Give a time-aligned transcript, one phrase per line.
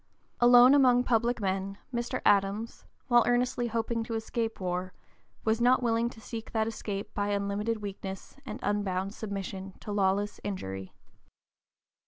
[0.39, 2.23] Alone among public men Mr.
[2.25, 4.93] Adams, while earnestly hoping to escape war,
[5.45, 10.39] was not willing to seek that escape by unlimited weakness and unbounded submission to lawless
[10.43, 10.95] injury.